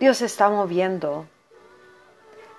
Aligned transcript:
Dios 0.00 0.22
está 0.22 0.48
moviendo 0.48 1.26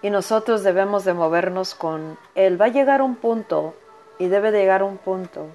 y 0.04 0.12
nosotros 0.12 0.62
debemos 0.62 1.06
de 1.06 1.16
movernos 1.16 1.74
con 1.74 2.20
Él. 2.36 2.62
Va 2.62 2.66
a 2.66 2.68
llegar 2.68 3.02
un 3.02 3.16
punto 3.16 3.74
y 4.20 4.28
debe 4.28 4.52
de 4.52 4.60
llegar 4.60 4.84
un 4.84 5.00
punto 5.00 5.48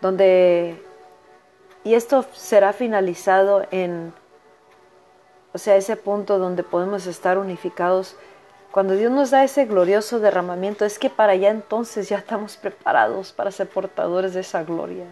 donde, 0.00 0.82
y 1.84 1.92
esto 1.92 2.24
será 2.32 2.72
finalizado 2.72 3.66
en, 3.70 4.14
o 5.52 5.58
sea, 5.58 5.76
ese 5.76 5.96
punto 5.96 6.38
donde 6.38 6.62
podemos 6.62 7.04
estar 7.04 7.36
unificados. 7.36 8.16
Cuando 8.70 8.94
Dios 8.94 9.12
nos 9.12 9.30
da 9.30 9.44
ese 9.44 9.66
glorioso 9.66 10.20
derramamiento, 10.20 10.86
es 10.86 10.98
que 10.98 11.10
para 11.10 11.32
allá 11.32 11.50
entonces 11.50 12.08
ya 12.08 12.16
estamos 12.16 12.56
preparados 12.56 13.34
para 13.34 13.50
ser 13.50 13.68
portadores 13.68 14.32
de 14.32 14.40
esa 14.40 14.62
gloria. 14.62 15.04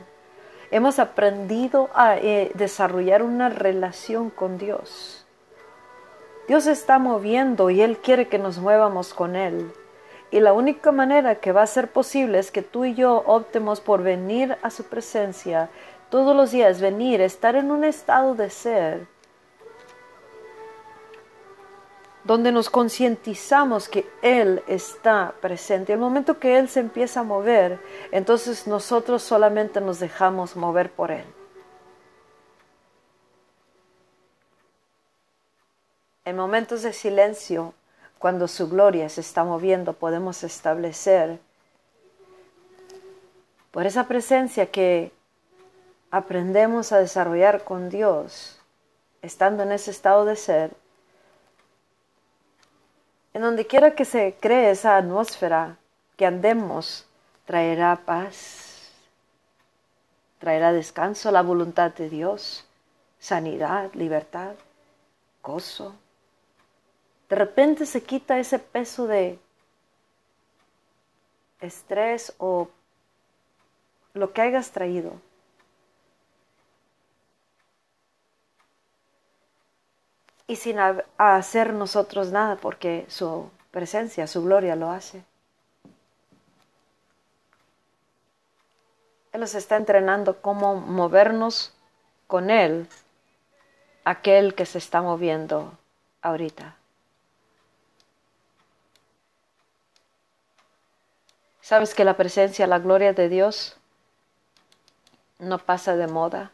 Hemos 0.70 0.98
aprendido 0.98 1.90
a 1.94 2.16
eh, 2.16 2.50
desarrollar 2.54 3.22
una 3.22 3.50
relación 3.50 4.30
con 4.30 4.56
Dios. 4.56 5.25
Dios 6.48 6.66
está 6.66 6.98
moviendo 6.98 7.70
y 7.70 7.82
Él 7.82 7.98
quiere 7.98 8.28
que 8.28 8.38
nos 8.38 8.58
muevamos 8.58 9.14
con 9.14 9.36
Él. 9.36 9.72
Y 10.30 10.40
la 10.40 10.52
única 10.52 10.92
manera 10.92 11.36
que 11.36 11.52
va 11.52 11.62
a 11.62 11.66
ser 11.66 11.90
posible 11.90 12.38
es 12.38 12.50
que 12.50 12.62
tú 12.62 12.84
y 12.84 12.94
yo 12.94 13.22
optemos 13.26 13.80
por 13.80 14.02
venir 14.02 14.56
a 14.62 14.70
su 14.70 14.84
presencia 14.84 15.70
todos 16.10 16.36
los 16.36 16.52
días, 16.52 16.80
venir, 16.80 17.20
estar 17.20 17.56
en 17.56 17.70
un 17.70 17.84
estado 17.84 18.34
de 18.34 18.50
ser 18.50 19.06
donde 22.26 22.50
nos 22.50 22.70
concientizamos 22.70 23.88
que 23.88 24.04
Él 24.20 24.62
está 24.66 25.34
presente. 25.40 25.92
El 25.92 26.00
momento 26.00 26.40
que 26.40 26.58
Él 26.58 26.68
se 26.68 26.80
empieza 26.80 27.20
a 27.20 27.24
mover, 27.24 27.78
entonces 28.10 28.66
nosotros 28.66 29.22
solamente 29.22 29.80
nos 29.80 30.00
dejamos 30.00 30.56
mover 30.56 30.90
por 30.90 31.12
Él. 31.12 31.24
En 36.26 36.34
momentos 36.34 36.82
de 36.82 36.92
silencio, 36.92 37.72
cuando 38.18 38.48
su 38.48 38.68
gloria 38.68 39.08
se 39.08 39.20
está 39.20 39.44
moviendo, 39.44 39.92
podemos 39.92 40.42
establecer 40.42 41.38
por 43.70 43.86
esa 43.86 44.08
presencia 44.08 44.72
que 44.72 45.12
aprendemos 46.10 46.90
a 46.90 46.98
desarrollar 46.98 47.62
con 47.62 47.90
Dios, 47.90 48.60
estando 49.22 49.62
en 49.62 49.70
ese 49.70 49.92
estado 49.92 50.24
de 50.24 50.34
ser, 50.34 50.72
en 53.32 53.42
donde 53.42 53.64
quiera 53.68 53.94
que 53.94 54.04
se 54.04 54.34
cree 54.40 54.72
esa 54.72 54.96
atmósfera 54.96 55.76
que 56.16 56.26
andemos, 56.26 57.06
traerá 57.44 58.00
paz, 58.04 58.90
traerá 60.40 60.72
descanso, 60.72 61.30
la 61.30 61.42
voluntad 61.42 61.92
de 61.92 62.08
Dios, 62.10 62.64
sanidad, 63.20 63.92
libertad, 63.94 64.54
gozo. 65.40 65.94
De 67.28 67.36
repente 67.36 67.86
se 67.86 68.02
quita 68.02 68.38
ese 68.38 68.58
peso 68.58 69.06
de 69.06 69.38
estrés 71.60 72.34
o 72.38 72.68
lo 74.14 74.32
que 74.32 74.42
hayas 74.42 74.70
traído. 74.70 75.20
y 80.46 80.56
sin 80.56 80.78
hacer 81.18 81.72
nosotros 81.72 82.30
nada 82.30 82.56
porque 82.56 83.04
su 83.08 83.50
presencia, 83.70 84.26
su 84.26 84.44
gloria 84.44 84.76
lo 84.76 84.90
hace. 84.90 85.24
Él 89.32 89.40
nos 89.40 89.54
está 89.54 89.76
entrenando 89.76 90.40
cómo 90.40 90.76
movernos 90.76 91.74
con 92.26 92.48
Él, 92.48 92.88
aquel 94.04 94.54
que 94.54 94.66
se 94.66 94.78
está 94.78 95.02
moviendo 95.02 95.76
ahorita. 96.22 96.76
¿Sabes 101.66 101.96
que 101.96 102.04
la 102.04 102.16
presencia, 102.16 102.68
la 102.68 102.78
gloria 102.78 103.12
de 103.12 103.28
Dios 103.28 103.74
no 105.40 105.58
pasa 105.58 105.96
de 105.96 106.06
moda? 106.06 106.52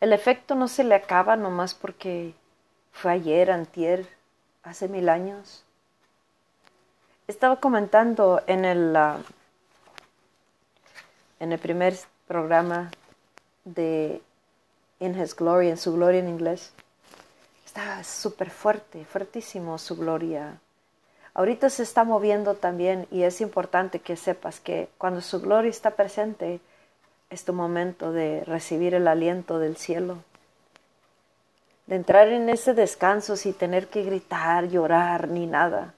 El 0.00 0.12
efecto 0.12 0.54
no 0.54 0.68
se 0.68 0.84
le 0.84 0.94
acaba 0.94 1.34
nomás 1.34 1.74
porque 1.74 2.34
fue 2.92 3.10
ayer, 3.10 3.50
antier, 3.50 4.06
hace 4.62 4.86
mil 4.86 5.08
años. 5.08 5.64
Estaba 7.26 7.56
comentando 7.58 8.44
en 8.46 8.64
el, 8.64 8.94
ah, 8.94 9.18
en 11.40 11.50
el 11.50 11.58
primer 11.58 11.98
programa 12.28 12.92
de 13.64 14.22
In 15.00 15.20
His 15.20 15.34
Glory, 15.34 15.68
en 15.68 15.78
su 15.78 15.94
gloria 15.94 16.20
en 16.20 16.28
inglés. 16.28 16.72
Está 17.66 18.04
súper 18.04 18.50
fuerte, 18.50 19.04
fuertísimo 19.04 19.78
su 19.78 19.96
gloria. 19.96 20.60
Ahorita 21.34 21.70
se 21.70 21.82
está 21.82 22.04
moviendo 22.04 22.54
también 22.54 23.06
y 23.10 23.22
es 23.22 23.40
importante 23.40 24.00
que 24.00 24.16
sepas 24.16 24.60
que 24.60 24.88
cuando 24.98 25.20
su 25.20 25.40
gloria 25.40 25.70
está 25.70 25.92
presente, 25.92 26.60
es 27.30 27.44
tu 27.44 27.52
momento 27.52 28.12
de 28.12 28.42
recibir 28.44 28.94
el 28.94 29.06
aliento 29.06 29.60
del 29.60 29.76
cielo, 29.76 30.18
de 31.86 31.96
entrar 31.96 32.28
en 32.28 32.48
ese 32.48 32.74
descanso 32.74 33.36
sin 33.36 33.54
tener 33.54 33.86
que 33.86 34.02
gritar, 34.02 34.68
llorar 34.68 35.28
ni 35.28 35.46
nada. 35.46 35.94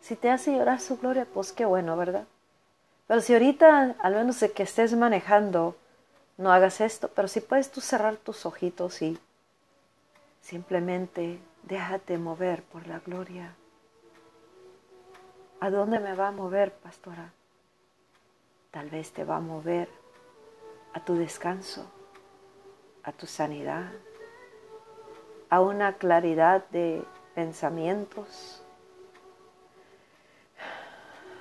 Si 0.00 0.16
te 0.16 0.30
hace 0.30 0.52
llorar 0.52 0.80
su 0.80 0.98
gloria, 0.98 1.26
pues 1.32 1.52
qué 1.52 1.64
bueno, 1.64 1.96
¿verdad? 1.96 2.24
Pero 3.06 3.20
si 3.20 3.34
ahorita, 3.34 3.94
al 4.00 4.14
menos 4.14 4.40
de 4.40 4.50
que 4.50 4.64
estés 4.64 4.94
manejando, 4.94 5.76
no 6.36 6.52
hagas 6.52 6.80
esto, 6.80 7.08
pero 7.14 7.28
si 7.28 7.40
puedes 7.40 7.70
tú 7.70 7.80
cerrar 7.80 8.16
tus 8.16 8.44
ojitos 8.46 9.00
y 9.02 9.18
simplemente 10.40 11.38
déjate 11.62 12.18
mover 12.18 12.64
por 12.64 12.88
la 12.88 12.98
gloria. 12.98 13.54
¿A 15.62 15.70
dónde 15.70 16.00
me 16.00 16.16
va 16.16 16.26
a 16.26 16.32
mover, 16.32 16.72
pastora? 16.72 17.32
Tal 18.72 18.90
vez 18.90 19.12
te 19.12 19.22
va 19.22 19.36
a 19.36 19.40
mover 19.40 19.88
a 20.92 20.98
tu 21.04 21.14
descanso, 21.14 21.86
a 23.04 23.12
tu 23.12 23.28
sanidad, 23.28 23.92
a 25.50 25.60
una 25.60 25.92
claridad 25.98 26.64
de 26.70 27.04
pensamientos, 27.36 28.64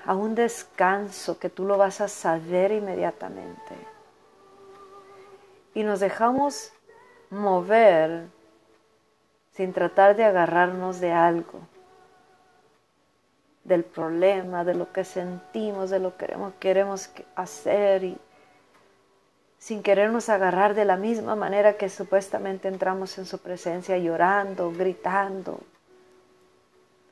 a 0.06 0.14
un 0.14 0.36
descanso 0.36 1.40
que 1.40 1.50
tú 1.50 1.66
lo 1.66 1.80
vas 1.80 2.00
a 2.00 2.08
saber 2.08 2.72
inmediatamente. 2.74 3.76
Y 5.74 5.82
nos 5.82 6.00
dejamos 6.00 6.72
mover 7.32 8.28
sin 9.54 9.74
tratar 9.74 10.16
de 10.16 10.26
agarrarnos 10.26 11.00
de 11.00 11.12
algo, 11.12 11.62
del 13.64 13.84
problema, 13.84 14.64
de 14.64 14.74
lo 14.74 14.92
que 14.92 15.04
sentimos, 15.04 15.90
de 15.90 16.00
lo 16.00 16.12
que 16.12 16.26
queremos, 16.26 16.54
queremos 16.60 17.10
hacer 17.36 18.04
y 18.04 18.18
sin 19.62 19.84
querernos 19.84 20.30
agarrar 20.30 20.74
de 20.74 20.86
la 20.86 20.98
misma 20.98 21.36
manera 21.36 21.78
que 21.78 21.88
supuestamente 21.88 22.68
entramos 22.68 23.18
en 23.20 23.28
su 23.28 23.38
presencia 23.38 23.96
llorando, 24.00 24.72
gritando. 24.72 25.60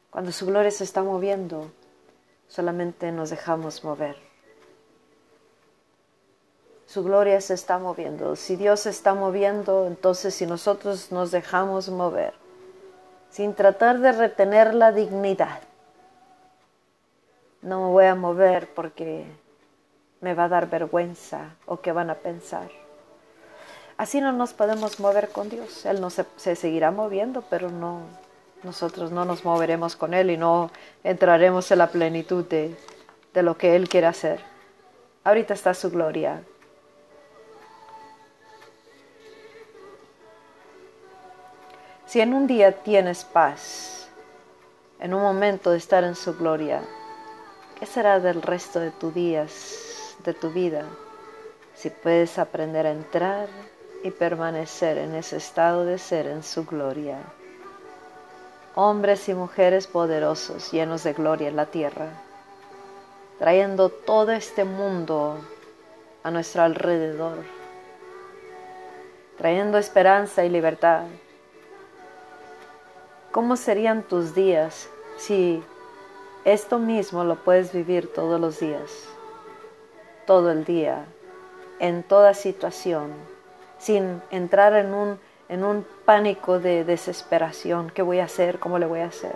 Cuando 0.10 0.32
su 0.32 0.48
gloria 0.48 0.72
se 0.72 0.84
está 0.84 1.04
moviendo, 1.04 1.72
solamente 2.48 3.12
nos 3.12 3.30
dejamos 3.30 3.84
mover. 3.84 4.16
Su 6.88 7.04
gloria 7.04 7.40
se 7.40 7.54
está 7.54 7.78
moviendo. 7.78 8.36
Si 8.36 8.56
Dios 8.56 8.80
se 8.80 8.90
está 8.90 9.14
moviendo, 9.14 9.86
entonces 9.86 10.34
si 10.34 10.48
nosotros 10.48 11.12
nos 11.12 11.30
dejamos 11.30 11.90
mover, 11.90 12.34
sin 13.30 13.54
tratar 13.54 14.00
de 14.00 14.12
retener 14.12 14.74
la 14.74 14.92
dignidad, 14.92 15.62
no 17.62 17.81
me 17.81 17.88
voy 17.92 18.06
a 18.06 18.16
mover 18.16 18.74
porque 18.74 19.25
me 20.22 20.34
va 20.34 20.46
a 20.46 20.50
dar 20.50 20.70
vergüenza 20.70 21.56
o 21.66 21.81
qué 21.81 21.92
van 21.92 22.09
a 22.09 22.16
pensar. 22.16 22.70
Así 23.97 24.22
no 24.22 24.31
nos 24.31 24.53
podemos 24.53 25.00
mover 25.00 25.30
con 25.30 25.50
Dios. 25.50 25.86
Él 25.86 26.00
no 26.00 26.10
se, 26.10 26.25
seguirá 26.56 26.92
moviendo, 26.92 27.44
pero 27.50 27.69
no, 27.69 28.04
nosotros 28.63 29.12
no 29.12 29.25
nos 29.25 29.44
moveremos 29.44 29.95
con 29.95 30.13
Él 30.13 30.31
y 30.31 30.38
no 30.38 30.72
entraremos 31.04 31.69
en 31.72 31.80
la 31.80 31.88
plenitud 31.88 32.45
de, 32.45 32.75
de 33.34 33.44
lo 33.44 33.57
que 33.57 33.75
Él 33.75 33.89
quiere 33.89 34.07
hacer. 34.07 34.39
Ahorita 35.25 35.54
está 35.54 35.74
su 35.74 35.92
gloria. 35.92 36.42
Si 42.06 42.22
en 42.22 42.34
un 42.34 42.48
día 42.48 42.72
tienes 42.72 43.24
paz, 43.25 44.10
en 45.00 45.13
un 45.13 45.22
momento 45.22 45.72
de 45.72 45.78
estar 45.78 46.04
en 46.04 46.16
su 46.16 46.36
gloria, 46.38 46.81
¿qué 47.80 47.86
será 47.86 48.20
del 48.20 48.42
resto 48.42 48.80
de 48.80 48.92
tus 48.92 49.14
días? 49.14 49.90
de 50.24 50.34
tu 50.34 50.50
vida 50.50 50.86
si 51.76 51.90
puedes 51.90 52.38
aprender 52.38 52.86
a 52.86 52.92
entrar 52.92 53.48
y 54.04 54.12
permanecer 54.12 54.98
en 54.98 55.16
ese 55.16 55.38
estado 55.38 55.86
de 55.86 55.98
ser 55.98 56.28
en 56.28 56.44
su 56.44 56.66
gloria. 56.66 57.20
Hombres 58.76 59.30
y 59.30 59.34
mujeres 59.34 59.88
poderosos, 59.88 60.72
llenos 60.72 61.04
de 61.04 61.14
gloria 61.14 61.48
en 61.48 61.56
la 61.56 61.68
tierra, 61.68 62.10
trayendo 63.40 63.90
todo 63.90 64.32
este 64.32 64.66
mundo 64.66 65.38
a 66.24 66.32
nuestro 66.32 66.64
alrededor, 66.64 67.38
trayendo 69.38 69.78
esperanza 69.78 70.44
y 70.44 70.50
libertad, 70.50 71.06
¿Cómo 73.32 73.56
serían 73.58 74.02
tus 74.02 74.34
días 74.34 74.90
si 75.18 75.64
esto 76.45 76.80
mismo 76.80 77.24
lo 77.24 77.36
puedes 77.44 77.74
vivir 77.74 78.13
todos 78.13 78.39
los 78.39 78.59
días, 78.59 79.07
todo 80.25 80.51
el 80.51 80.63
día, 80.63 81.06
en 81.80 82.03
toda 82.03 82.33
situación, 82.33 83.12
sin 83.77 84.21
entrar 84.31 84.74
en 84.74 84.94
un, 84.94 85.19
en 85.50 85.63
un 85.63 85.86
pánico 86.06 86.59
de 86.59 86.86
desesperación? 86.86 87.89
¿Qué 87.89 88.01
voy 88.01 88.19
a 88.19 88.25
hacer? 88.25 88.59
¿Cómo 88.59 88.80
le 88.80 88.86
voy 88.86 89.01
a 89.01 89.07
hacer? 89.07 89.36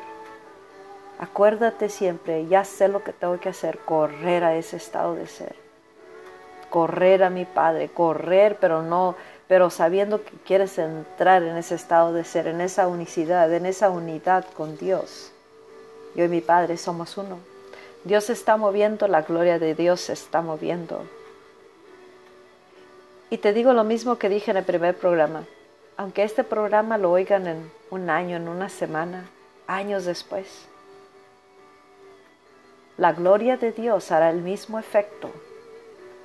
Acuérdate 1.19 1.89
siempre, 1.89 2.47
ya 2.47 2.63
sé 2.63 2.88
lo 2.88 3.03
que 3.03 3.13
tengo 3.13 3.39
que 3.39 3.50
hacer, 3.50 3.79
correr 3.79 4.44
a 4.44 4.55
ese 4.55 4.77
estado 4.77 5.15
de 5.15 5.27
ser. 5.27 5.55
Correr 6.69 7.23
a 7.23 7.29
mi 7.29 7.45
Padre, 7.45 7.89
correr, 7.89 8.57
pero 8.59 8.81
no, 8.81 9.15
pero 9.47 9.69
sabiendo 9.69 10.23
que 10.23 10.31
quieres 10.45 10.77
entrar 10.79 11.44
en 11.44 11.57
ese 11.57 11.75
estado 11.75 12.13
de 12.13 12.23
ser, 12.23 12.47
en 12.47 12.61
esa 12.61 12.88
unicidad, 12.88 13.53
en 13.53 13.65
esa 13.65 13.89
unidad 13.89 14.45
con 14.55 14.77
Dios. 14.77 15.32
Yo 16.15 16.25
y 16.25 16.30
mi 16.30 16.42
Padre 16.42 16.77
somos 16.77 17.18
uno. 17.18 17.39
Dios 18.04 18.30
está 18.30 18.57
moviendo, 18.57 19.07
la 19.07 19.21
gloria 19.21 19.60
de 19.60 19.75
Dios 19.75 20.01
se 20.01 20.13
está 20.13 20.42
moviendo. 20.42 21.04
Y 23.30 23.38
te 23.38 23.54
digo 23.54 23.74
lo 23.74 23.83
mismo 23.83 24.18
que 24.18 24.30
dije 24.30 24.51
en 24.51 24.57
el 24.57 24.65
primer 24.65 24.98
programa. 24.98 25.45
Aunque 25.98 26.24
este 26.24 26.44
programa 26.44 26.98
lo 26.98 27.12
oigan 27.12 27.48
en 27.48 27.71
un 27.89 28.10
año, 28.10 28.38
en 28.38 28.48
una 28.48 28.69
semana, 28.69 29.30
años 29.68 30.06
después, 30.06 30.68
la 32.98 33.12
gloria 33.13 33.57
de 33.57 33.71
Dios 33.71 34.12
hará 34.12 34.30
el 34.30 34.42
mismo 34.42 34.77
efecto 34.77 35.31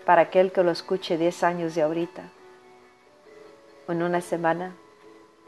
para 0.05 0.23
aquel 0.23 0.52
que 0.52 0.62
lo 0.62 0.70
escuche 0.70 1.17
10 1.17 1.43
años 1.44 1.75
de 1.75 1.82
ahorita. 1.82 2.25
En 3.88 4.02
una 4.02 4.20
semana, 4.20 4.75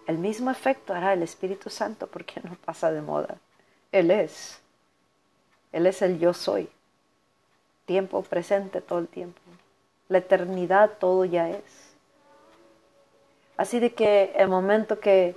el 0.07 0.17
mismo 0.17 0.51
efecto 0.51 0.95
hará 0.95 1.13
el 1.13 1.23
Espíritu 1.23 1.69
Santo 1.71 2.07
porque 2.07 2.41
no 2.43 2.57
pasa 2.65 2.91
de 2.91 3.03
moda. 3.03 3.39
Él 3.93 4.11
es. 4.11 4.61
Él 5.73 5.87
es 5.87 6.03
el 6.03 6.19
yo 6.19 6.33
soy. 6.35 6.69
Tiempo 7.87 8.23
presente 8.23 8.81
todo 8.81 8.99
el 8.99 9.09
tiempo. 9.09 9.41
La 10.09 10.19
eternidad 10.19 10.91
todo 10.99 11.25
ya 11.25 11.51
es. 11.51 11.91
Así 13.57 13.79
de 13.79 13.93
que 13.93 14.33
el 14.37 14.49
momento 14.49 15.01
que 15.01 15.35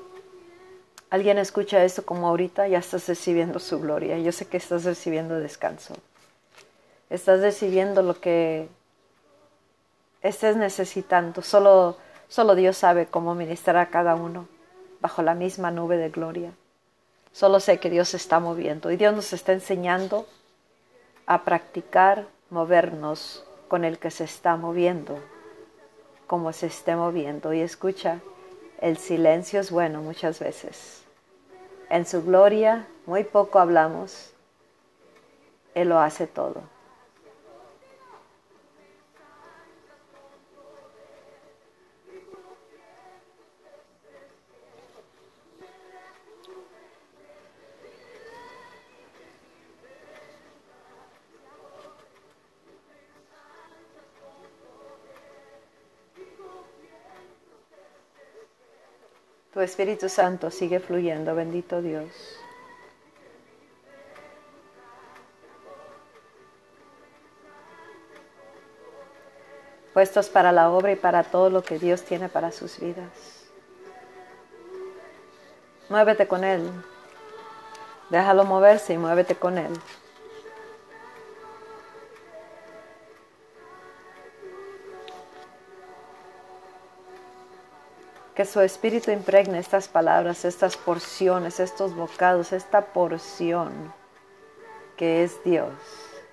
alguien 1.10 1.38
escucha 1.38 1.84
esto 1.84 2.06
como 2.06 2.28
ahorita, 2.28 2.68
ya 2.68 2.80
estás 2.80 3.08
recibiendo 3.08 3.60
su 3.60 3.80
gloria. 3.80 4.18
Yo 4.18 4.32
sé 4.32 4.48
que 4.48 4.58
estás 4.58 4.84
recibiendo 4.84 5.40
descanso. 5.40 5.96
Estás 7.10 7.42
recibiendo 7.42 8.02
lo 8.02 8.20
que 8.20 8.68
estés 10.24 10.56
necesitando. 10.56 11.42
Solo, 11.44 11.98
solo 12.28 12.56
Dios 12.56 12.78
sabe 12.78 13.06
cómo 13.06 13.36
ministrar 13.36 13.78
a 13.78 13.90
cada 13.90 14.16
uno 14.16 14.48
bajo 15.02 15.22
la 15.22 15.36
misma 15.36 15.70
nube 15.70 15.98
de 15.98 16.10
gloria. 16.10 16.52
Solo 17.34 17.60
sé 17.60 17.80
que 17.80 17.90
Dios 17.90 18.10
se 18.10 18.18
está 18.18 18.40
moviendo 18.40 18.92
y 18.92 18.96
Dios 18.96 19.14
nos 19.14 19.34
está 19.34 19.54
enseñando 19.54 20.28
a 21.26 21.44
practicar 21.44 22.28
movernos 22.52 23.44
con 23.68 23.84
el 23.84 23.98
que 23.98 24.12
se 24.12 24.24
está 24.24 24.56
moviendo, 24.56 25.18
como 26.28 26.54
se 26.54 26.68
esté 26.68 26.96
moviendo. 26.96 27.52
Y 27.52 27.62
escucha, 27.62 28.20
el 28.80 28.98
silencio 28.98 29.60
es 29.60 29.72
bueno 29.72 30.02
muchas 30.02 30.40
veces. 30.40 31.04
En 31.90 32.06
su 32.06 32.24
gloria 32.24 32.88
muy 33.08 33.24
poco 33.24 33.58
hablamos. 33.58 34.32
Él 35.74 35.90
lo 35.90 36.00
hace 36.00 36.28
todo. 36.28 36.62
Tu 59.54 59.62
Espíritu 59.62 60.10
Santo 60.10 60.50
sigue 60.50 60.80
fluyendo, 60.80 61.36
bendito 61.36 61.82
Dios. 61.82 62.10
Puestos 69.94 70.28
para 70.30 70.52
la 70.52 70.72
obra 70.72 70.92
y 70.92 70.96
para 70.96 71.24
todo 71.24 71.52
lo 71.52 71.62
que 71.64 71.78
Dios 71.78 72.02
tiene 72.02 72.30
para 72.30 72.52
sus 72.52 72.80
vidas. 72.80 73.46
Muévete 75.88 76.28
con 76.28 76.44
Él. 76.44 76.68
Déjalo 78.10 78.46
moverse 78.46 78.94
y 78.94 78.98
muévete 78.98 79.36
con 79.36 79.60
Él. 79.60 79.72
Que 88.36 88.46
su 88.46 88.62
espíritu 88.62 89.12
impregne 89.12 89.60
estas 89.60 89.88
palabras, 89.88 90.44
estas 90.44 90.76
porciones, 90.76 91.60
estos 91.60 91.96
bocados, 91.96 92.52
esta 92.52 92.82
porción 92.82 93.94
que 94.98 95.24
es 95.24 95.44
Dios. 95.44 95.74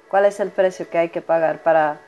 ¿Cuál 0.08 0.24
es 0.24 0.40
el 0.40 0.50
precio 0.50 0.88
que 0.88 0.98
hay 0.98 1.08
que 1.10 1.20
pagar 1.20 1.62
para 1.62 2.00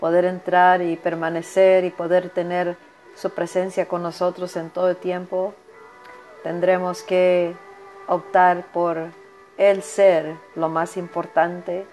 poder 0.00 0.24
entrar 0.24 0.82
y 0.82 0.96
permanecer 0.96 1.84
y 1.84 1.90
poder 1.90 2.30
tener 2.30 2.76
su 3.14 3.30
presencia 3.30 3.86
con 3.86 4.02
nosotros 4.02 4.56
en 4.56 4.70
todo 4.70 4.90
el 4.90 4.96
tiempo? 4.96 5.54
Tendremos 6.42 7.02
que 7.02 7.54
optar 8.08 8.66
por 8.72 9.10
el 9.58 9.82
ser 9.82 10.36
lo 10.56 10.68
más 10.68 10.96
importante 10.96 11.86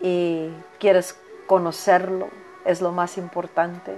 y 0.00 0.50
quieres 0.78 1.18
conocerlo, 1.46 2.28
es 2.64 2.82
lo 2.82 2.92
más 2.92 3.16
importante, 3.16 3.94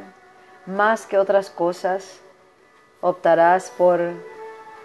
más 0.66 1.06
que 1.06 1.18
otras 1.18 1.50
cosas 1.50 2.20
optarás 3.04 3.70
por 3.76 4.00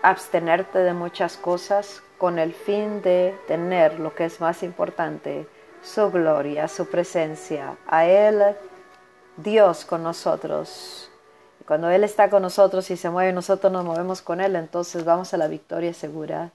abstenerte 0.02 0.80
de 0.80 0.94
muchas 0.94 1.38
cosas 1.38 2.02
con 2.18 2.38
el 2.38 2.54
fin 2.54 3.02
de 3.02 3.34
tener 3.48 3.98
lo 3.98 4.14
que 4.14 4.26
es 4.26 4.42
más 4.42 4.62
importante, 4.62 5.48
su 5.82 6.12
gloria, 6.12 6.68
su 6.68 6.90
presencia, 6.90 7.78
a 7.88 8.06
Él, 8.06 8.44
Dios 9.38 9.86
con 9.86 10.04
nosotros. 10.04 11.10
Cuando 11.66 11.90
Él 11.90 12.04
está 12.04 12.30
con 12.30 12.42
nosotros 12.42 12.92
y 12.92 12.98
se 12.98 13.10
mueve, 13.10 13.32
nosotros 13.32 13.72
nos 13.72 13.86
movemos 13.86 14.22
con 14.22 14.42
Él, 14.42 14.58
entonces 14.58 15.06
vamos 15.06 15.34
a 15.34 15.38
la 15.38 15.48
victoria 15.48 15.94
segura. 15.94 16.52